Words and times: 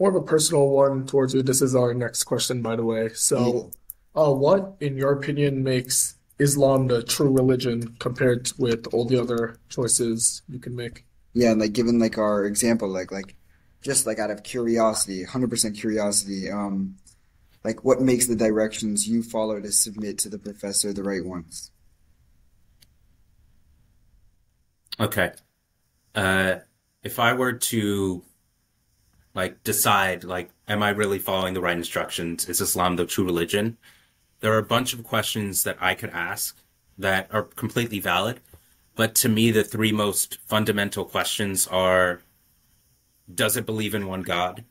more 0.00 0.08
of 0.08 0.16
a 0.16 0.22
personal 0.22 0.68
one 0.68 1.06
towards 1.06 1.34
you. 1.34 1.42
This 1.42 1.60
is 1.60 1.76
our 1.76 1.92
next 1.92 2.24
question, 2.24 2.62
by 2.62 2.74
the 2.74 2.84
way. 2.84 3.10
So, 3.10 3.70
uh, 4.16 4.32
what, 4.32 4.76
in 4.80 4.96
your 4.96 5.12
opinion, 5.12 5.62
makes 5.62 6.16
Islam 6.38 6.86
the 6.86 7.02
true 7.02 7.30
religion 7.30 7.96
compared 7.98 8.50
with 8.58 8.86
all 8.94 9.04
the 9.04 9.20
other 9.20 9.58
choices 9.68 10.40
you 10.48 10.58
can 10.58 10.74
make? 10.74 11.04
Yeah, 11.34 11.50
and 11.50 11.60
like 11.60 11.74
given 11.74 11.98
like 11.98 12.16
our 12.16 12.46
example, 12.46 12.88
like 12.88 13.12
like 13.12 13.36
just 13.82 14.06
like 14.06 14.18
out 14.18 14.30
of 14.30 14.42
curiosity, 14.42 15.22
hundred 15.22 15.50
percent 15.50 15.76
curiosity, 15.76 16.50
um, 16.50 16.96
like 17.62 17.84
what 17.84 18.00
makes 18.00 18.26
the 18.26 18.34
directions 18.34 19.06
you 19.06 19.22
follow 19.22 19.60
to 19.60 19.70
submit 19.70 20.18
to 20.20 20.30
the 20.30 20.38
professor 20.38 20.92
the 20.92 21.04
right 21.04 21.24
ones? 21.24 21.70
Okay. 24.98 25.32
Uh, 26.14 26.56
if 27.02 27.18
I 27.18 27.34
were 27.34 27.52
to 27.52 28.22
like 29.40 29.64
decide 29.64 30.22
like 30.22 30.50
am 30.68 30.82
I 30.82 30.90
really 30.90 31.18
following 31.18 31.54
the 31.54 31.62
right 31.62 31.76
instructions? 31.84 32.46
Is 32.46 32.60
Islam 32.60 32.96
the 32.96 33.06
true 33.06 33.24
religion? 33.24 33.78
There 34.40 34.52
are 34.52 34.64
a 34.66 34.74
bunch 34.76 34.92
of 34.92 35.02
questions 35.02 35.64
that 35.64 35.78
I 35.80 35.94
could 35.94 36.10
ask 36.10 36.58
that 36.98 37.26
are 37.32 37.44
completely 37.62 38.00
valid, 38.00 38.40
but 38.96 39.14
to 39.22 39.30
me 39.30 39.50
the 39.50 39.64
three 39.64 39.92
most 39.92 40.38
fundamental 40.46 41.06
questions 41.06 41.66
are 41.68 42.20
does 43.42 43.56
it 43.56 43.64
believe 43.64 43.94
in 43.94 44.06
one 44.06 44.20
God? 44.20 44.62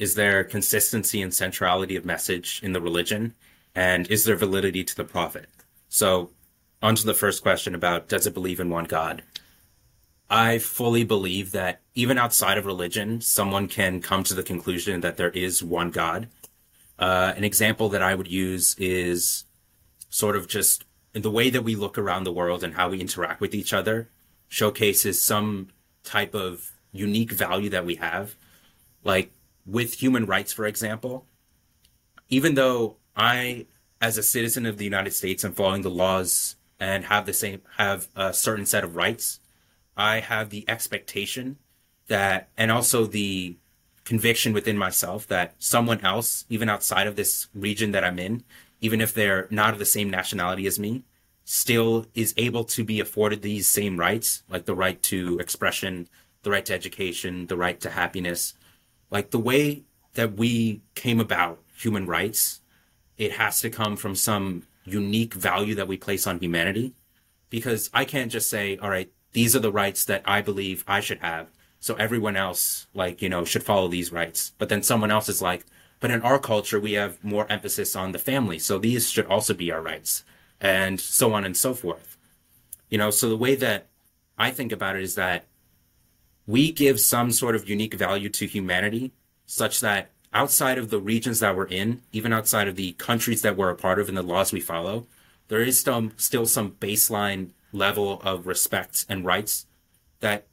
Is 0.00 0.16
there 0.16 0.42
consistency 0.42 1.22
and 1.22 1.32
centrality 1.32 1.94
of 1.94 2.04
message 2.04 2.60
in 2.64 2.72
the 2.72 2.80
religion? 2.80 3.34
And 3.72 4.10
is 4.10 4.24
there 4.24 4.36
validity 4.36 4.82
to 4.82 4.96
the 4.96 5.04
prophet? 5.04 5.48
So, 5.88 6.30
on 6.82 6.96
to 6.96 7.06
the 7.06 7.20
first 7.22 7.42
question 7.42 7.72
about 7.74 8.08
does 8.08 8.26
it 8.26 8.34
believe 8.34 8.58
in 8.58 8.70
one 8.70 8.88
God? 8.98 9.22
I 10.30 10.58
fully 10.58 11.04
believe 11.04 11.52
that 11.52 11.80
even 11.94 12.18
outside 12.18 12.58
of 12.58 12.66
religion, 12.66 13.20
someone 13.20 13.66
can 13.66 14.00
come 14.00 14.24
to 14.24 14.34
the 14.34 14.42
conclusion 14.42 15.00
that 15.00 15.16
there 15.16 15.30
is 15.30 15.62
one 15.62 15.90
God. 15.90 16.28
Uh, 16.98 17.32
an 17.36 17.44
example 17.44 17.88
that 17.90 18.02
I 18.02 18.14
would 18.14 18.28
use 18.28 18.74
is 18.78 19.44
sort 20.10 20.36
of 20.36 20.48
just 20.48 20.84
the 21.12 21.30
way 21.30 21.48
that 21.50 21.64
we 21.64 21.76
look 21.76 21.96
around 21.96 22.24
the 22.24 22.32
world 22.32 22.62
and 22.62 22.74
how 22.74 22.90
we 22.90 23.00
interact 23.00 23.40
with 23.40 23.54
each 23.54 23.72
other 23.72 24.10
showcases 24.48 25.20
some 25.20 25.68
type 26.04 26.34
of 26.34 26.72
unique 26.92 27.32
value 27.32 27.70
that 27.70 27.86
we 27.86 27.96
have. 27.96 28.34
Like 29.04 29.32
with 29.64 29.94
human 29.94 30.26
rights, 30.26 30.52
for 30.52 30.66
example, 30.66 31.26
even 32.28 32.54
though 32.54 32.96
I, 33.16 33.66
as 34.00 34.18
a 34.18 34.22
citizen 34.22 34.66
of 34.66 34.76
the 34.76 34.84
United 34.84 35.12
States, 35.12 35.44
am 35.44 35.54
following 35.54 35.82
the 35.82 35.90
laws 35.90 36.56
and 36.78 37.06
have 37.06 37.26
the 37.26 37.32
same, 37.32 37.62
have 37.78 38.08
a 38.14 38.32
certain 38.34 38.66
set 38.66 38.84
of 38.84 38.96
rights, 38.96 39.40
I 39.98 40.20
have 40.20 40.50
the 40.50 40.64
expectation 40.68 41.58
that, 42.06 42.48
and 42.56 42.70
also 42.70 43.04
the 43.04 43.56
conviction 44.04 44.54
within 44.54 44.78
myself 44.78 45.26
that 45.26 45.54
someone 45.58 46.00
else, 46.00 46.46
even 46.48 46.70
outside 46.70 47.06
of 47.06 47.16
this 47.16 47.48
region 47.52 47.90
that 47.90 48.04
I'm 48.04 48.18
in, 48.18 48.44
even 48.80 49.00
if 49.00 49.12
they're 49.12 49.48
not 49.50 49.74
of 49.74 49.78
the 49.78 49.84
same 49.84 50.08
nationality 50.08 50.66
as 50.66 50.78
me, 50.78 51.02
still 51.44 52.06
is 52.14 52.32
able 52.36 52.64
to 52.64 52.84
be 52.84 53.00
afforded 53.00 53.42
these 53.42 53.66
same 53.66 53.98
rights, 53.98 54.42
like 54.48 54.66
the 54.66 54.74
right 54.74 55.02
to 55.02 55.38
expression, 55.38 56.08
the 56.42 56.50
right 56.50 56.64
to 56.66 56.74
education, 56.74 57.46
the 57.48 57.56
right 57.56 57.80
to 57.80 57.90
happiness. 57.90 58.54
Like 59.10 59.30
the 59.30 59.38
way 59.38 59.82
that 60.14 60.34
we 60.34 60.80
came 60.94 61.20
about 61.20 61.60
human 61.76 62.06
rights, 62.06 62.60
it 63.16 63.32
has 63.32 63.60
to 63.60 63.70
come 63.70 63.96
from 63.96 64.14
some 64.14 64.62
unique 64.84 65.34
value 65.34 65.74
that 65.74 65.88
we 65.88 65.96
place 65.96 66.26
on 66.26 66.38
humanity. 66.38 66.94
Because 67.50 67.90
I 67.92 68.04
can't 68.04 68.30
just 68.30 68.48
say, 68.48 68.76
all 68.78 68.90
right, 68.90 69.10
these 69.32 69.54
are 69.54 69.60
the 69.60 69.72
rights 69.72 70.04
that 70.06 70.22
I 70.24 70.42
believe 70.42 70.84
I 70.86 71.00
should 71.00 71.18
have. 71.18 71.48
So 71.80 71.94
everyone 71.94 72.36
else, 72.36 72.86
like, 72.94 73.22
you 73.22 73.28
know, 73.28 73.44
should 73.44 73.62
follow 73.62 73.88
these 73.88 74.12
rights. 74.12 74.52
But 74.58 74.68
then 74.68 74.82
someone 74.82 75.10
else 75.10 75.28
is 75.28 75.40
like, 75.40 75.64
but 76.00 76.10
in 76.10 76.22
our 76.22 76.38
culture, 76.38 76.80
we 76.80 76.92
have 76.92 77.22
more 77.22 77.50
emphasis 77.50 77.96
on 77.96 78.12
the 78.12 78.18
family. 78.18 78.58
So 78.58 78.78
these 78.78 79.10
should 79.10 79.26
also 79.26 79.54
be 79.54 79.70
our 79.70 79.82
rights 79.82 80.24
and 80.60 81.00
so 81.00 81.34
on 81.34 81.44
and 81.44 81.56
so 81.56 81.74
forth. 81.74 82.16
You 82.88 82.98
know, 82.98 83.10
so 83.10 83.28
the 83.28 83.36
way 83.36 83.54
that 83.56 83.86
I 84.38 84.50
think 84.50 84.72
about 84.72 84.96
it 84.96 85.02
is 85.02 85.14
that 85.16 85.44
we 86.46 86.72
give 86.72 87.00
some 87.00 87.30
sort 87.30 87.54
of 87.54 87.68
unique 87.68 87.94
value 87.94 88.28
to 88.30 88.46
humanity 88.46 89.12
such 89.46 89.80
that 89.80 90.10
outside 90.32 90.78
of 90.78 90.90
the 90.90 91.00
regions 91.00 91.40
that 91.40 91.56
we're 91.56 91.66
in, 91.66 92.02
even 92.12 92.32
outside 92.32 92.68
of 92.68 92.76
the 92.76 92.92
countries 92.92 93.42
that 93.42 93.56
we're 93.56 93.70
a 93.70 93.76
part 93.76 93.98
of 93.98 94.08
and 94.08 94.16
the 94.16 94.22
laws 94.22 94.52
we 94.52 94.60
follow, 94.60 95.06
there 95.48 95.60
is 95.60 95.80
some, 95.80 96.12
still 96.16 96.46
some 96.46 96.72
baseline 96.72 97.50
level 97.78 98.20
of 98.22 98.46
respect 98.46 99.06
and 99.08 99.24
rights 99.24 99.66
that 100.20 100.46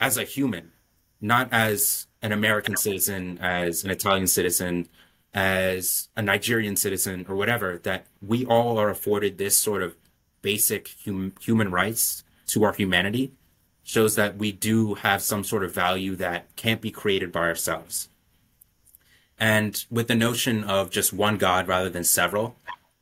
as 0.00 0.18
a 0.18 0.24
human, 0.24 0.72
not 1.20 1.48
as 1.52 2.06
an 2.20 2.32
American 2.32 2.76
citizen, 2.76 3.38
as 3.40 3.84
an 3.84 3.90
Italian 3.90 4.26
citizen, 4.26 4.88
as 5.32 6.08
a 6.16 6.22
Nigerian 6.22 6.76
citizen 6.76 7.24
or 7.28 7.36
whatever, 7.36 7.78
that 7.84 8.06
we 8.20 8.44
all 8.44 8.78
are 8.78 8.90
afforded 8.90 9.38
this 9.38 9.56
sort 9.56 9.82
of 9.82 9.96
basic 10.42 10.94
hum- 11.04 11.32
human 11.40 11.70
rights 11.70 12.24
to 12.48 12.64
our 12.64 12.72
humanity 12.72 13.32
shows 13.82 14.14
that 14.14 14.36
we 14.36 14.52
do 14.52 14.94
have 14.94 15.22
some 15.22 15.42
sort 15.42 15.64
of 15.64 15.74
value 15.74 16.14
that 16.16 16.54
can't 16.56 16.80
be 16.80 16.90
created 16.90 17.32
by 17.32 17.40
ourselves. 17.40 18.08
And 19.38 19.84
with 19.90 20.08
the 20.08 20.14
notion 20.14 20.62
of 20.62 20.90
just 20.90 21.12
one 21.12 21.36
God 21.36 21.66
rather 21.66 21.90
than 21.90 22.04
several, 22.04 22.56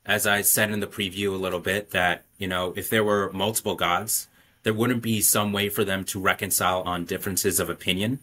as 0.06 0.26
I 0.26 0.40
said 0.40 0.70
in 0.70 0.80
the 0.80 0.86
preview 0.86 1.34
a 1.34 1.36
little 1.36 1.60
bit, 1.60 1.90
that, 1.90 2.24
you 2.40 2.48
know, 2.48 2.72
if 2.74 2.90
there 2.90 3.04
were 3.04 3.30
multiple 3.32 3.76
gods, 3.76 4.26
there 4.64 4.74
wouldn't 4.74 5.02
be 5.02 5.20
some 5.20 5.52
way 5.52 5.68
for 5.68 5.84
them 5.84 6.04
to 6.06 6.18
reconcile 6.18 6.82
on 6.82 7.04
differences 7.04 7.60
of 7.60 7.70
opinion 7.70 8.18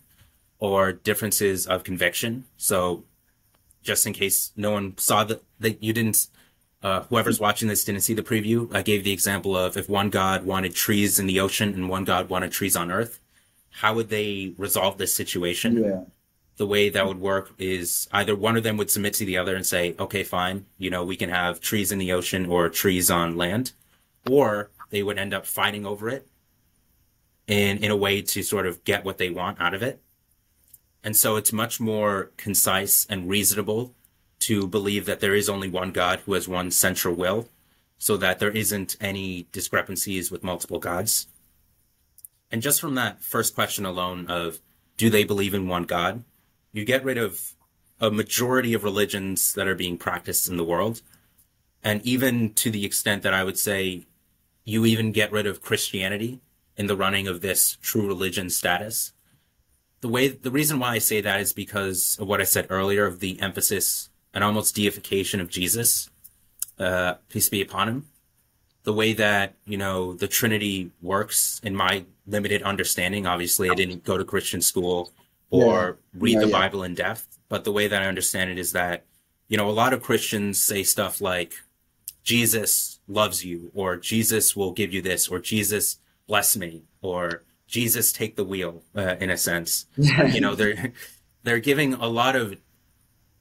or 0.60 0.92
differences 0.92 1.66
of 1.68 1.84
conviction. 1.84 2.46
So 2.58 3.04
just 3.84 4.06
in 4.06 4.14
case 4.14 4.52
no 4.58 4.72
one 4.72 4.98
saw 4.98 5.24
that, 5.24 5.44
that 5.60 5.82
you 5.82 5.94
didn't, 5.94 6.28
uh, 6.82 7.04
whoever's 7.04 7.40
watching 7.40 7.70
this 7.70 7.86
didn't 7.86 8.02
see 8.02 8.16
the 8.16 8.24
preview, 8.24 8.74
I 8.76 8.82
gave 8.82 9.04
the 9.04 9.14
example 9.14 9.56
of 9.56 9.78
if 9.78 9.88
one 9.88 10.10
god 10.10 10.46
wanted 10.46 10.74
trees 10.74 11.20
in 11.20 11.28
the 11.28 11.40
ocean 11.40 11.74
and 11.76 11.88
one 11.88 12.04
god 12.04 12.28
wanted 12.28 12.52
trees 12.52 12.76
on 12.76 12.92
earth, 12.92 13.20
how 13.70 13.94
would 13.94 14.10
they 14.10 14.54
resolve 14.58 14.98
this 14.98 15.14
situation? 15.14 15.84
Yeah 15.84 16.02
the 16.58 16.68
way 16.68 16.90
that 16.90 17.08
would 17.08 17.22
work 17.22 17.54
is 17.60 18.10
either 18.12 18.36
one 18.36 18.58
of 18.58 18.64
them 18.64 18.78
would 18.78 18.90
submit 18.90 19.14
to 19.14 19.26
the 19.26 19.38
other 19.38 19.56
and 19.56 19.66
say, 19.66 19.96
okay, 20.00 20.24
fine, 20.24 20.66
you 20.78 20.90
know, 20.90 21.04
we 21.04 21.16
can 21.16 21.30
have 21.30 21.62
trees 21.62 21.92
in 21.92 22.00
the 22.00 22.12
ocean 22.12 22.48
or 22.48 22.68
trees 22.68 23.10
on 23.10 23.38
land, 23.38 23.72
or 24.30 24.72
they 24.90 25.04
would 25.04 25.18
end 25.18 25.34
up 25.34 25.46
fighting 25.46 25.86
over 25.86 26.10
it 26.10 26.28
in, 27.48 27.78
in 27.78 27.92
a 27.92 27.96
way 27.96 28.22
to 28.22 28.44
sort 28.44 28.66
of 28.66 28.84
get 28.84 29.06
what 29.06 29.18
they 29.18 29.30
want 29.30 29.60
out 29.60 29.74
of 29.74 29.84
it. 29.84 30.02
And 31.04 31.16
so 31.16 31.36
it's 31.36 31.54
much 31.54 31.80
more 31.80 32.32
concise 32.38 33.06
and 33.10 33.30
reasonable 33.30 33.94
to 34.40 34.68
believe 34.68 35.06
that 35.06 35.20
there 35.20 35.36
is 35.36 35.50
only 35.50 35.70
one 35.70 35.92
God 35.92 36.20
who 36.22 36.34
has 36.34 36.48
one 36.48 36.72
central 36.72 37.16
will 37.16 37.48
so 37.98 38.18
that 38.18 38.40
there 38.40 38.52
isn't 38.52 38.96
any 39.00 39.48
discrepancies 39.52 40.30
with 40.30 40.44
multiple 40.44 40.80
gods. 40.80 41.28
And 42.52 42.62
just 42.62 42.80
from 42.80 42.96
that 42.96 43.22
first 43.22 43.56
question 43.56 43.86
alone 43.86 44.28
of 44.28 44.60
do 44.98 45.10
they 45.10 45.24
believe 45.24 45.54
in 45.54 45.68
one 45.68 45.84
God? 45.84 46.24
you 46.78 46.86
get 46.86 47.04
rid 47.04 47.18
of 47.18 47.54
a 48.00 48.12
majority 48.12 48.74
of 48.74 48.84
religions 48.84 49.54
that 49.54 49.68
are 49.68 49.76
being 49.76 49.98
practiced 49.98 50.48
in 50.48 50.58
the 50.58 50.64
world. 50.64 51.02
And 51.84 52.06
even 52.06 52.54
to 52.54 52.70
the 52.70 52.86
extent 52.86 53.24
that 53.24 53.34
I 53.34 53.44
would 53.44 53.58
say 53.58 54.06
you 54.68 54.86
even 54.86 55.14
get 55.14 55.32
rid 55.32 55.48
of 55.48 55.62
Christianity 55.62 56.42
in 56.76 56.88
the 56.88 56.98
running 56.98 57.26
of 57.26 57.40
this 57.40 57.78
true 57.82 58.06
religion 58.06 58.50
status. 58.50 59.14
The 60.02 60.10
way, 60.10 60.28
the 60.28 60.52
reason 60.52 60.78
why 60.78 60.90
I 60.90 60.98
say 60.98 61.22
that 61.22 61.40
is 61.40 61.54
because 61.54 62.18
of 62.20 62.28
what 62.28 62.42
I 62.42 62.44
said 62.44 62.68
earlier 62.70 63.06
of 63.06 63.22
the 63.22 63.40
emphasis 63.40 64.10
and 64.34 64.44
almost 64.44 64.76
deification 64.76 65.40
of 65.40 65.50
Jesus, 65.50 66.10
uh, 66.78 67.14
peace 67.30 67.48
be 67.48 67.62
upon 67.62 67.88
him. 67.88 68.06
The 68.84 68.92
way 68.92 69.14
that, 69.14 69.54
you 69.66 69.78
know, 69.78 70.14
the 70.14 70.28
Trinity 70.28 70.92
works 71.02 71.62
in 71.64 71.74
my 71.74 72.04
limited 72.26 72.62
understanding. 72.62 73.26
Obviously, 73.26 73.70
I 73.70 73.74
didn't 73.74 74.04
go 74.04 74.18
to 74.18 74.26
Christian 74.26 74.60
school 74.60 75.14
or 75.50 75.98
yeah. 76.14 76.20
read 76.20 76.34
yeah, 76.34 76.40
the 76.42 76.48
yeah. 76.48 76.60
Bible 76.60 76.84
in 76.84 76.94
depth. 76.94 77.40
But 77.48 77.64
the 77.64 77.72
way 77.72 77.88
that 77.88 78.02
I 78.02 78.08
understand 78.08 78.50
it 78.50 78.58
is 78.58 78.74
that, 78.74 79.06
you 79.48 79.56
know, 79.56 79.70
a 79.70 79.72
lot 79.72 79.94
of 79.94 80.04
Christians 80.04 80.62
say 80.62 80.84
stuff 80.84 81.22
like, 81.22 81.54
Jesus 82.28 83.00
loves 83.08 83.46
you, 83.46 83.72
or 83.74 83.96
Jesus 83.96 84.54
will 84.54 84.74
give 84.74 84.94
you 84.94 85.02
this, 85.02 85.30
or 85.30 85.40
Jesus 85.40 86.00
bless 86.28 86.58
me, 86.58 86.84
or 87.02 87.44
Jesus 87.68 88.12
take 88.12 88.36
the 88.36 88.44
wheel, 88.44 88.84
uh, 88.94 89.16
in 89.22 89.30
a 89.30 89.38
sense. 89.38 89.86
you 89.96 90.42
know, 90.42 90.54
they're, 90.54 90.92
they're 91.44 91.60
giving 91.60 91.94
a 91.94 92.08
lot 92.08 92.36
of, 92.36 92.58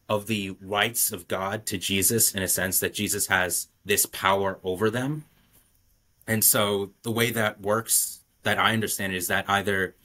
of 0.08 0.28
the 0.28 0.50
rights 0.60 1.10
of 1.10 1.26
God 1.26 1.66
to 1.66 1.78
Jesus 1.78 2.32
in 2.32 2.44
a 2.44 2.48
sense 2.48 2.78
that 2.78 2.94
Jesus 2.94 3.26
has 3.26 3.66
this 3.84 4.06
power 4.06 4.60
over 4.62 4.88
them. 4.88 5.24
And 6.28 6.44
so 6.44 6.92
the 7.02 7.10
way 7.10 7.32
that 7.32 7.60
works, 7.60 8.20
that 8.44 8.60
I 8.60 8.72
understand 8.72 9.14
it, 9.14 9.16
is 9.16 9.26
that 9.26 9.50
either 9.50 9.96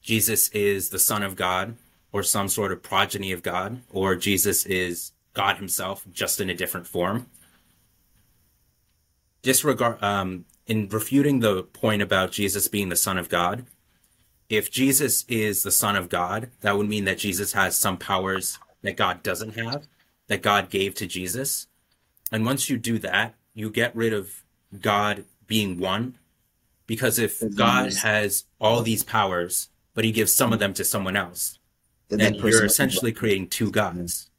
Jesus 0.00 0.48
is 0.52 0.88
the 0.88 0.98
Son 0.98 1.22
of 1.22 1.36
God 1.36 1.76
or 2.10 2.22
some 2.22 2.48
sort 2.48 2.72
of 2.72 2.82
progeny 2.82 3.32
of 3.32 3.42
God, 3.42 3.82
or 3.90 4.16
Jesus 4.16 4.64
is 4.64 5.12
God 5.34 5.58
Himself, 5.58 6.06
just 6.10 6.40
in 6.40 6.48
a 6.48 6.54
different 6.54 6.86
form. 6.86 7.26
Disregard 9.42 10.02
um, 10.02 10.44
in 10.66 10.88
refuting 10.88 11.40
the 11.40 11.62
point 11.62 12.02
about 12.02 12.32
Jesus 12.32 12.68
being 12.68 12.88
the 12.88 12.96
Son 12.96 13.18
of 13.18 13.28
God, 13.28 13.66
if 14.48 14.70
Jesus 14.70 15.24
is 15.28 15.62
the 15.62 15.70
Son 15.70 15.96
of 15.96 16.08
God, 16.08 16.50
that 16.60 16.76
would 16.76 16.88
mean 16.88 17.04
that 17.04 17.18
Jesus 17.18 17.52
has 17.52 17.76
some 17.76 17.96
powers 17.96 18.58
that 18.82 18.96
God 18.96 19.22
doesn't 19.22 19.56
have, 19.56 19.86
that 20.26 20.42
God 20.42 20.70
gave 20.70 20.94
to 20.96 21.06
Jesus. 21.06 21.68
And 22.32 22.44
once 22.44 22.68
you 22.68 22.76
do 22.76 22.98
that, 22.98 23.34
you 23.54 23.70
get 23.70 23.94
rid 23.94 24.12
of 24.12 24.42
God 24.80 25.24
being 25.46 25.78
one. 25.78 26.16
Because 26.86 27.18
if 27.20 27.42
God 27.54 27.92
has 27.94 28.44
all 28.60 28.82
these 28.82 29.04
powers, 29.04 29.68
but 29.94 30.04
he 30.04 30.10
gives 30.10 30.32
some 30.32 30.52
of 30.52 30.58
them 30.58 30.74
to 30.74 30.84
someone 30.84 31.16
else, 31.16 31.60
then 32.08 32.34
you're 32.34 32.64
essentially 32.64 33.12
creating 33.12 33.48
two 33.48 33.70
gods. 33.70 34.30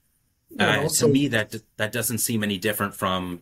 Uh, 0.59 0.79
also, 0.81 1.07
to 1.07 1.13
me, 1.13 1.29
that 1.29 1.55
that 1.77 1.93
doesn't 1.93 2.17
seem 2.17 2.43
any 2.43 2.57
different 2.57 2.93
from, 2.93 3.41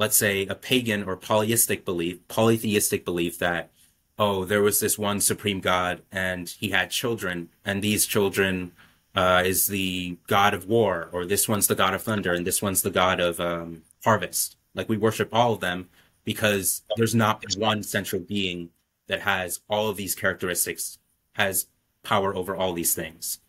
let's 0.00 0.16
say, 0.16 0.46
a 0.46 0.54
pagan 0.54 1.04
or 1.04 1.14
polytheistic 1.14 1.84
belief, 1.84 2.26
polytheistic 2.26 3.04
belief 3.04 3.38
that, 3.38 3.70
oh, 4.18 4.46
there 4.46 4.62
was 4.62 4.80
this 4.80 4.98
one 4.98 5.20
supreme 5.20 5.60
God 5.60 6.00
and 6.10 6.48
he 6.48 6.70
had 6.70 6.90
children, 6.90 7.50
and 7.66 7.82
these 7.82 8.06
children 8.06 8.72
uh, 9.14 9.42
is 9.44 9.66
the 9.66 10.16
god 10.26 10.54
of 10.54 10.66
war, 10.66 11.10
or 11.12 11.26
this 11.26 11.46
one's 11.46 11.66
the 11.66 11.74
god 11.74 11.92
of 11.92 12.00
thunder, 12.00 12.32
and 12.32 12.46
this 12.46 12.62
one's 12.62 12.80
the 12.80 12.90
god 12.90 13.20
of 13.20 13.38
um, 13.40 13.82
harvest. 14.02 14.56
Like 14.74 14.88
we 14.88 14.96
worship 14.96 15.28
all 15.32 15.52
of 15.52 15.60
them 15.60 15.90
because 16.24 16.82
there's 16.96 17.14
not 17.14 17.44
one 17.58 17.82
central 17.82 18.22
being 18.22 18.70
that 19.06 19.20
has 19.20 19.60
all 19.68 19.90
of 19.90 19.98
these 19.98 20.14
characteristics, 20.14 20.98
has 21.34 21.66
power 22.02 22.34
over 22.34 22.56
all 22.56 22.72
these 22.72 22.94
things. 22.94 23.40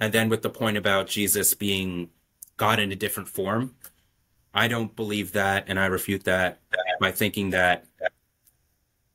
And 0.00 0.14
then 0.14 0.30
with 0.30 0.40
the 0.40 0.48
point 0.48 0.78
about 0.78 1.06
Jesus 1.06 1.52
being 1.52 2.08
God 2.56 2.78
in 2.78 2.92
a 2.92 2.96
different 2.96 3.28
form, 3.28 3.74
I 4.54 4.68
don't 4.68 4.94
believe 4.94 5.32
that, 5.32 5.64
and 5.68 5.78
I 5.80 5.86
refute 5.86 6.24
that 6.24 6.60
by 7.00 7.12
thinking 7.12 7.50
that 7.50 7.86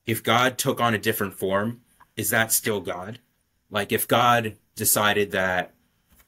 if 0.06 0.22
God 0.22 0.58
took 0.58 0.80
on 0.80 0.94
a 0.94 0.98
different 0.98 1.34
form, 1.34 1.82
is 2.16 2.30
that 2.30 2.52
still 2.52 2.80
God? 2.80 3.20
Like 3.70 3.92
if 3.92 4.08
God 4.08 4.56
decided 4.74 5.30
that 5.32 5.74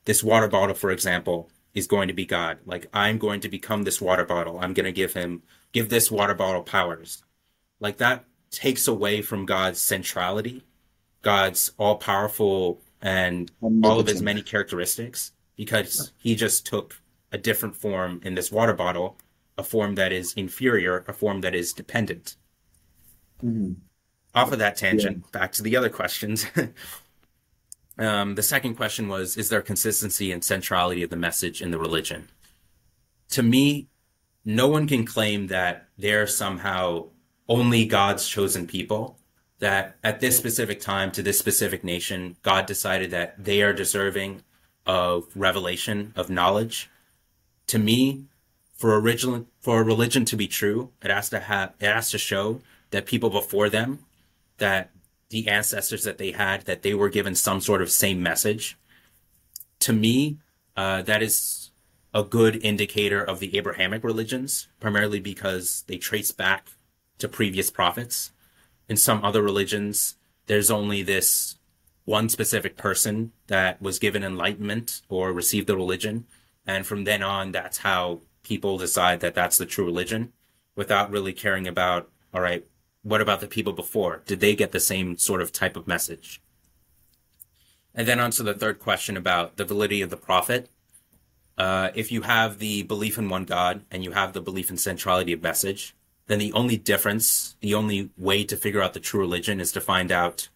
this 0.05 0.23
water 0.23 0.49
bottle, 0.49 0.75
for 0.75 0.91
example, 0.91 1.51
is 1.75 1.87
going 1.87 2.09
to 2.09 2.15
be 2.15 2.27
God, 2.27 2.59
like 2.67 2.87
I'm 2.93 3.19
going 3.19 3.41
to 3.41 3.49
become 3.49 3.83
this 3.83 4.01
water 4.01 4.25
bottle, 4.25 4.59
I'm 4.61 4.75
going 4.75 4.85
to 4.85 4.93
give 4.93 5.15
him, 5.15 5.43
give 5.73 5.89
this 5.89 6.11
water 6.11 6.35
bottle 6.35 6.63
powers. 6.63 7.23
Like 7.81 7.97
that 7.99 8.25
takes 8.51 8.87
away 8.87 9.23
from 9.23 9.47
God's 9.47 9.81
centrality, 9.81 10.65
God's 11.23 11.73
all 11.79 11.97
powerful 11.97 12.81
and 13.03 13.51
all 13.83 13.99
of 13.99 14.07
his 14.07 14.23
many 14.23 14.43
characteristics 14.43 15.33
because 15.57 16.13
he 16.19 16.35
just 16.35 16.67
took 16.67 17.01
a 17.33 17.39
different 17.39 17.77
form 17.77 18.21
in 18.25 18.35
this 18.35 18.51
water 18.51 18.73
bottle, 18.73 19.19
a 19.57 19.63
form 19.63 19.95
that 19.97 20.13
is 20.13 20.33
inferior, 20.35 21.05
a 21.07 21.13
form 21.13 21.41
that 21.43 21.55
is 21.55 21.73
dependent. 21.73 22.37
Mm-hmm. 23.45 23.73
Off 24.35 24.53
of 24.53 24.59
that 24.59 24.77
tangent, 24.77 25.19
yeah. 25.19 25.39
back 25.41 25.53
to 25.53 25.63
the 25.63 25.77
other 25.77 25.89
questions. 25.89 26.47
um, 27.99 28.35
the 28.35 28.43
second 28.43 28.75
question 28.75 29.09
was 29.09 29.37
Is 29.37 29.49
there 29.49 29.63
consistency 29.63 30.31
and 30.31 30.45
centrality 30.45 31.03
of 31.03 31.11
the 31.11 31.17
message 31.17 31.61
in 31.61 31.71
the 31.71 31.79
religion? 31.79 32.29
To 33.31 33.43
me, 33.43 33.89
no 34.45 34.69
one 34.69 34.87
can 34.87 35.05
claim 35.05 35.49
that 35.49 35.89
they're 35.99 36.27
somehow 36.27 37.09
only 37.49 37.85
God's 37.85 38.27
chosen 38.29 38.67
people 38.67 39.19
that 39.59 39.97
at 40.03 40.21
this 40.21 40.37
specific 40.37 40.81
time 40.81 41.13
to 41.13 41.23
this 41.23 41.39
specific 41.39 41.85
nation, 41.85 42.37
God 42.43 42.67
decided 42.67 43.11
that 43.11 43.43
they 43.43 43.63
are 43.63 43.73
deserving 43.73 44.43
of 44.87 45.27
revelation, 45.35 46.13
of 46.17 46.31
knowledge. 46.31 46.91
To 47.71 47.79
me, 47.79 48.25
for 48.75 48.99
original 48.99 49.47
for 49.61 49.81
a 49.81 49.85
religion 49.85 50.25
to 50.27 50.37
be 50.37 50.49
true, 50.49 50.91
it 51.03 51.11
has 51.11 51.29
to 51.31 51.41
have 51.41 51.75
it 51.81 51.87
has 51.87 52.11
to 52.11 52.19
show 52.19 52.61
that 52.91 53.07
people 53.07 53.31
before 53.31 53.69
them, 53.69 54.01
that 54.59 54.91
the 55.29 55.47
ancestors 55.49 56.03
that 56.03 56.19
they 56.19 56.33
had, 56.33 56.63
that 56.63 56.83
they 56.83 56.95
were 56.95 57.09
given 57.09 57.35
some 57.35 57.61
sort 57.61 57.83
of 57.83 57.91
same 57.91 58.23
message. 58.23 58.77
To 59.81 59.93
me, 59.93 60.39
uh, 60.77 61.03
that 61.03 61.23
is 61.23 61.71
a 62.13 62.25
good 62.25 62.57
indicator 62.65 63.23
of 63.23 63.39
the 63.39 63.57
Abrahamic 63.57 64.03
religions, 64.03 64.67
primarily 64.81 65.21
because 65.21 65.85
they 65.87 65.97
trace 65.97 66.33
back 66.33 66.67
to 67.19 67.29
previous 67.29 67.71
prophets 67.71 68.33
in 68.91 68.97
some 68.97 69.25
other 69.25 69.41
religions, 69.41 70.17
there's 70.47 70.71
only 70.71 71.01
this 71.05 71.55
one 72.05 72.29
specific 72.29 72.77
person 72.77 73.31
that 73.47 73.81
was 73.81 74.01
given 74.01 74.25
enlightenment 74.25 75.01
or 75.09 75.33
received 75.33 75.69
the 75.69 75.77
religion. 75.77 76.27
And 76.67 76.87
from 76.87 77.05
then 77.05 77.23
on, 77.23 77.53
that's 77.53 77.79
how 77.79 78.21
people 78.43 78.79
decide 78.79 79.21
that 79.21 79.35
that's 79.35 79.59
the 79.59 79.67
true 79.67 79.85
religion 79.85 80.33
without 80.77 81.11
really 81.11 81.33
caring 81.33 81.67
about, 81.67 82.11
all 82.33 82.41
right, 82.41 82.67
what 83.03 83.21
about 83.21 83.41
the 83.41 83.47
people 83.47 83.73
before? 83.73 84.23
Did 84.27 84.41
they 84.41 84.55
get 84.55 84.73
the 84.73 84.81
same 84.81 85.17
sort 85.17 85.41
of 85.41 85.53
type 85.53 85.77
of 85.77 85.87
message? 85.87 86.41
And 87.95 88.07
then 88.07 88.21
on 88.21 88.31
to 88.33 88.43
the 88.43 88.55
third 88.55 88.79
question 88.79 89.17
about 89.17 89.57
the 89.57 89.65
validity 89.65 90.03
of 90.03 90.11
the 90.11 90.17
prophet. 90.17 90.69
Uh, 91.59 91.91
if 91.95 92.13
you 92.13 92.23
have 92.23 92.59
the 92.59 92.83
belief 92.85 93.19
in 93.19 93.29
one 93.29 93.45
God 93.45 93.83
and 93.91 94.05
you 94.05 94.13
have 94.13 94.33
the 94.33 94.41
belief 94.41 94.71
in 94.71 94.77
centrality 94.77 95.33
of 95.33 95.43
message, 95.43 95.95
then 96.27 96.39
the 96.39 96.53
only 96.53 96.77
difference, 96.77 97.57
the 97.61 97.75
only 97.75 98.11
way 98.17 98.45
to 98.45 98.57
figure 98.57 98.81
out 98.81 98.95
the 98.95 99.01
true 99.01 99.21
religion 99.21 99.61
is 99.61 99.73
to 99.73 99.81
find 99.81 100.13
out 100.13 100.49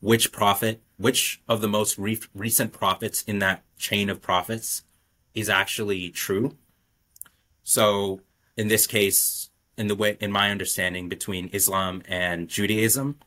which 0.00 0.32
prophet, 0.32 0.80
which 0.96 1.42
of 1.48 1.60
the 1.60 1.68
most 1.68 1.98
re- 1.98 2.20
recent 2.34 2.72
prophets 2.72 3.22
in 3.22 3.38
that 3.40 3.62
chain 3.76 4.08
of 4.08 4.22
prophets 4.22 4.82
is 5.34 5.48
actually 5.48 6.10
true. 6.10 6.56
So 7.62 8.20
in 8.56 8.68
this 8.68 8.86
case, 8.86 9.50
in 9.76 9.88
the 9.88 9.94
way, 9.94 10.16
in 10.20 10.32
my 10.32 10.50
understanding, 10.50 11.08
between 11.08 11.48
Islam 11.52 12.02
and 12.06 12.48
Judaism, 12.48 13.18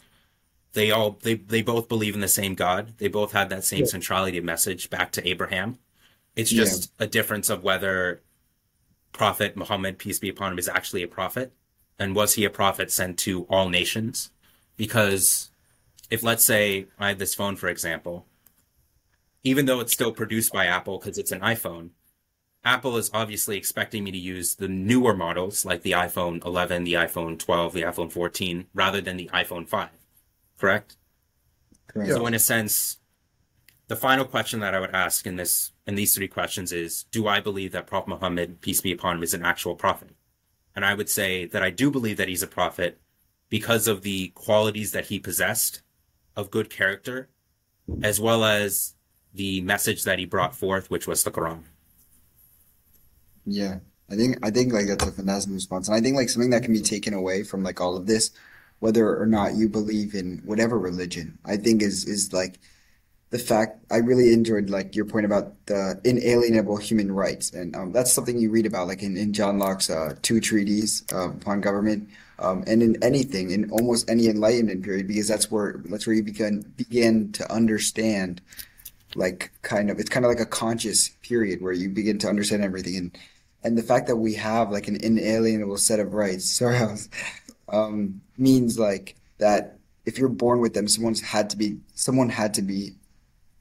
they 0.73 0.91
all 0.91 1.17
they 1.21 1.35
they 1.35 1.61
both 1.61 1.87
believe 1.87 2.15
in 2.15 2.21
the 2.21 2.27
same 2.27 2.53
God. 2.53 2.93
They 2.97 3.07
both 3.07 3.31
have 3.31 3.49
that 3.49 3.63
same 3.63 3.81
yeah. 3.81 3.85
centrality 3.85 4.39
message 4.41 4.89
back 4.89 5.11
to 5.13 5.27
Abraham. 5.27 5.79
It's 6.35 6.51
just 6.51 6.91
yeah. 6.99 7.05
a 7.05 7.07
difference 7.07 7.49
of 7.49 7.63
whether 7.63 8.21
Prophet 9.13 9.55
Muhammad, 9.55 9.97
peace 9.97 10.19
be 10.19 10.29
upon 10.29 10.51
him, 10.51 10.59
is 10.59 10.67
actually 10.67 11.01
a 11.01 11.07
prophet 11.07 11.53
and 11.97 12.15
was 12.15 12.33
he 12.33 12.45
a 12.45 12.49
prophet 12.49 12.91
sent 12.91 13.17
to 13.19 13.43
all 13.43 13.69
nations? 13.69 14.31
Because 14.77 15.49
if 16.09 16.23
let's 16.23 16.43
say 16.43 16.87
I 16.99 17.09
have 17.09 17.19
this 17.19 17.35
phone, 17.35 17.55
for 17.55 17.69
example, 17.69 18.25
even 19.45 19.67
though 19.67 19.79
it's 19.79 19.93
still 19.93 20.11
produced 20.11 20.51
by 20.51 20.65
Apple 20.65 20.97
because 20.97 21.17
it's 21.19 21.31
an 21.31 21.39
iPhone, 21.39 21.91
Apple 22.65 22.97
is 22.97 23.11
obviously 23.13 23.55
expecting 23.55 24.03
me 24.03 24.09
to 24.09 24.17
use 24.17 24.55
the 24.55 24.67
newer 24.67 25.15
models 25.15 25.63
like 25.63 25.83
the 25.83 25.91
iPhone 25.91 26.43
11, 26.43 26.83
the 26.83 26.93
iPhone 26.93 27.37
12, 27.37 27.73
the 27.73 27.83
iPhone 27.83 28.11
14, 28.11 28.65
rather 28.73 29.01
than 29.01 29.17
the 29.17 29.29
iPhone 29.31 29.69
5. 29.69 29.89
Correct? 30.57 30.97
Correct. 31.87 32.11
So 32.11 32.25
in 32.25 32.33
a 32.33 32.39
sense, 32.39 32.97
the 33.87 33.95
final 33.95 34.25
question 34.25 34.61
that 34.61 34.73
I 34.73 34.79
would 34.79 34.95
ask 34.95 35.27
in 35.27 35.35
this 35.35 35.71
in 35.85 35.93
these 35.93 36.15
three 36.15 36.27
questions 36.27 36.71
is: 36.71 37.03
Do 37.11 37.27
I 37.27 37.39
believe 37.39 37.71
that 37.73 37.85
Prophet 37.85 38.09
Muhammad, 38.09 38.61
peace 38.61 38.81
be 38.81 38.91
upon 38.91 39.17
him, 39.17 39.23
is 39.23 39.35
an 39.35 39.45
actual 39.45 39.75
prophet? 39.75 40.09
And 40.75 40.83
I 40.83 40.95
would 40.95 41.09
say 41.09 41.45
that 41.45 41.61
I 41.61 41.69
do 41.69 41.91
believe 41.91 42.17
that 42.17 42.27
he's 42.27 42.41
a 42.41 42.47
prophet 42.47 42.99
because 43.49 43.87
of 43.87 44.01
the 44.01 44.29
qualities 44.29 44.91
that 44.93 45.05
he 45.05 45.19
possessed 45.19 45.83
of 46.35 46.49
good 46.49 46.71
character, 46.71 47.29
as 48.01 48.19
well 48.19 48.43
as 48.43 48.94
the 49.35 49.61
message 49.61 50.03
that 50.03 50.19
he 50.19 50.25
brought 50.25 50.55
forth, 50.55 50.89
which 50.89 51.07
was 51.07 51.23
the 51.23 51.31
Quran. 51.31 51.63
Yeah. 53.45 53.79
I 54.09 54.15
think 54.15 54.37
I 54.45 54.51
think 54.51 54.71
like 54.71 54.87
that's 54.87 55.05
a 55.05 55.11
fantastic 55.11 55.53
response. 55.53 55.87
And 55.87 55.97
I 55.97 56.01
think 56.01 56.15
like 56.15 56.29
something 56.29 56.51
that 56.51 56.63
can 56.63 56.73
be 56.73 56.81
taken 56.81 57.13
away 57.13 57.43
from 57.43 57.63
like 57.63 57.81
all 57.81 57.97
of 57.97 58.05
this, 58.05 58.31
whether 58.79 59.19
or 59.19 59.25
not 59.25 59.55
you 59.55 59.67
believe 59.67 60.13
in 60.13 60.41
whatever 60.45 60.77
religion, 60.77 61.39
I 61.43 61.57
think 61.57 61.81
is 61.81 62.05
is 62.05 62.31
like 62.31 62.59
the 63.31 63.39
fact 63.39 63.83
I 63.91 63.97
really 63.97 64.31
enjoyed 64.31 64.69
like 64.69 64.95
your 64.95 65.05
point 65.05 65.25
about 65.25 65.53
the 65.65 65.99
inalienable 66.03 66.77
human 66.77 67.11
rights, 67.11 67.51
and 67.51 67.75
um, 67.75 67.91
that's 67.91 68.13
something 68.13 68.37
you 68.37 68.51
read 68.51 68.67
about 68.67 68.87
like 68.87 69.01
in, 69.01 69.17
in 69.17 69.33
John 69.33 69.57
Locke's 69.57 69.89
uh, 69.89 70.15
two 70.21 70.39
treaties 70.39 71.03
uh, 71.11 71.31
upon 71.31 71.61
government, 71.61 72.07
um, 72.37 72.63
and 72.67 72.83
in 72.83 73.03
anything 73.03 73.49
in 73.49 73.71
almost 73.71 74.07
any 74.07 74.27
Enlightenment 74.27 74.83
period, 74.83 75.07
because 75.07 75.27
that's 75.27 75.49
where 75.49 75.81
that's 75.85 76.05
where 76.05 76.15
you 76.15 76.23
begin 76.23 76.61
begin 76.77 77.31
to 77.33 77.51
understand, 77.51 78.39
like 79.15 79.51
kind 79.61 79.89
of 79.89 79.99
it's 79.99 80.09
kind 80.09 80.25
of 80.25 80.29
like 80.29 80.39
a 80.39 80.45
conscious 80.45 81.09
period 81.21 81.61
where 81.61 81.73
you 81.73 81.89
begin 81.89 82.17
to 82.19 82.27
understand 82.27 82.63
everything, 82.63 82.97
and 82.97 83.17
and 83.63 83.77
the 83.77 83.83
fact 83.83 84.07
that 84.07 84.17
we 84.17 84.35
have 84.35 84.71
like 84.71 84.87
an 84.87 84.97
inalienable 85.03 85.77
set 85.77 85.99
of 85.99 86.13
rights, 86.13 86.45
sorry, 86.57 86.79
um, 87.69 88.21
means 88.37 88.77
like 88.79 89.15
that 89.37 89.79
if 90.05 90.17
you're 90.17 90.29
born 90.29 90.59
with 90.59 90.73
them, 90.73 90.87
someone's 90.87 91.21
had 91.21 91.49
to 91.49 91.57
be 91.57 91.77
someone 91.93 92.29
had 92.29 92.53
to 92.55 92.61
be 92.61 92.95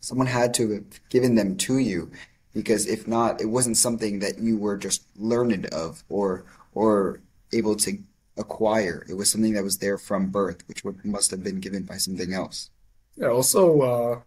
Someone 0.05 0.27
had 0.27 0.53
to 0.55 0.71
have 0.73 1.09
given 1.09 1.35
them 1.35 1.57
to 1.57 1.79
you 1.79 2.13
because 2.53 2.87
if 2.87 3.09
not, 3.09 3.41
it 3.41 3.47
wasn't 3.47 3.79
something 3.79 4.19
that 4.19 4.39
you 4.39 4.59
were 4.59 4.77
just 4.77 5.07
learned 5.17 5.65
of 5.73 6.05
or 6.11 6.45
or 6.75 7.23
able 7.55 7.75
to 7.77 7.97
acquire. 8.37 9.07
It 9.09 9.15
was 9.15 9.31
something 9.31 9.55
that 9.55 9.65
was 9.65 9.79
there 9.79 9.97
from 9.97 10.27
birth, 10.27 10.63
which 10.69 10.85
would, 10.85 11.03
must 11.07 11.31
have 11.31 11.43
been 11.43 11.59
given 11.59 11.85
by 11.85 11.97
something 11.97 12.35
else. 12.35 12.69
Yeah. 13.17 13.29
Also, 13.29 13.81
uh, 13.81 14.21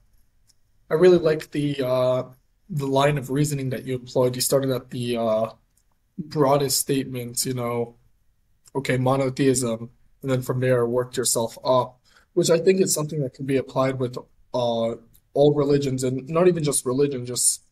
I 0.90 0.96
really 0.96 1.18
like 1.18 1.52
the 1.52 1.86
uh, 1.86 2.24
the 2.70 2.88
line 2.88 3.18
of 3.18 3.30
reasoning 3.30 3.70
that 3.72 3.86
you 3.86 3.96
employed. 3.96 4.36
You 4.36 4.42
started 4.42 4.72
at 4.72 4.90
the 4.90 5.18
uh, 5.18 5.50
broadest 6.18 6.80
statements. 6.80 7.46
You 7.46 7.54
know, 7.54 7.96
okay, 8.76 8.98
monotheism, 8.98 9.90
and 10.22 10.32
then 10.32 10.42
from 10.42 10.60
there 10.60 10.86
worked 10.86 11.18
yourself 11.18 11.58
up 11.64 11.98
which 12.38 12.52
I 12.52 12.60
think 12.60 12.82
is 12.82 12.94
something 12.94 13.20
that 13.22 13.34
can 13.34 13.48
be 13.48 13.58
applied 13.58 13.98
with 13.98 14.16
uh, 14.54 14.92
all 15.34 15.54
religions 15.56 16.04
and 16.04 16.30
not 16.30 16.48
even 16.48 16.64
just 16.64 16.86
religion, 16.86 17.26
just 17.26 17.64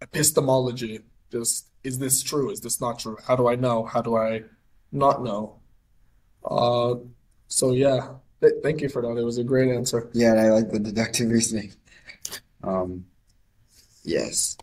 epistemology. 0.00 1.00
Just 1.30 1.68
is 1.82 1.98
this 1.98 2.22
true? 2.22 2.48
Is 2.50 2.62
this 2.62 2.80
not 2.80 2.98
true? 2.98 3.18
How 3.26 3.36
do 3.36 3.48
I 3.48 3.54
know? 3.56 3.84
How 3.84 4.00
do 4.00 4.16
I 4.16 4.44
not 4.90 5.22
know? 5.22 5.60
Uh, 6.42 6.94
so 7.48 7.72
yeah, 7.72 8.14
th 8.40 8.54
thank 8.62 8.80
you 8.80 8.88
for 8.88 9.02
that. 9.02 9.14
It 9.18 9.24
was 9.24 9.36
a 9.36 9.44
great 9.44 9.70
answer. 9.70 10.08
Yeah, 10.14 10.30
and 10.30 10.40
I 10.40 10.48
like 10.56 10.70
the 10.70 10.78
deductive 10.78 11.28
reasoning. 11.28 11.74
Um, 12.66 13.04
yes. 14.04 14.56